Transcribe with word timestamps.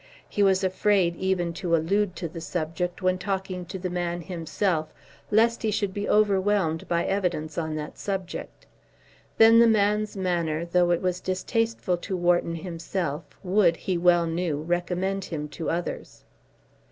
He 0.27 0.41
was 0.41 0.63
afraid 0.63 1.15
even 1.17 1.53
to 1.53 1.75
allude 1.75 2.15
to 2.15 2.27
the 2.27 2.41
subject 2.41 3.03
when 3.03 3.19
talking 3.19 3.65
to 3.65 3.77
the 3.77 3.91
man 3.91 4.21
himself, 4.21 4.91
lest 5.29 5.61
he 5.61 5.69
should 5.69 5.93
be 5.93 6.09
overwhelmed 6.09 6.87
by 6.87 7.05
evidence 7.05 7.55
on 7.55 7.75
that 7.75 7.99
subject. 7.99 8.65
Then 9.37 9.59
the 9.59 9.67
man's 9.67 10.17
manner, 10.17 10.65
though 10.65 10.89
it 10.89 11.03
was 11.03 11.21
distasteful 11.21 11.97
to 11.97 12.17
Wharton 12.17 12.55
himself, 12.55 13.25
would, 13.43 13.77
he 13.77 13.95
well 13.95 14.25
knew, 14.25 14.63
recommend 14.63 15.25
him 15.25 15.47
to 15.49 15.69
others. 15.69 16.23